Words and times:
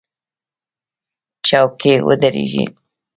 چوک 1.47 1.71
کې 1.81 1.93
ودرېږئ 2.07 2.65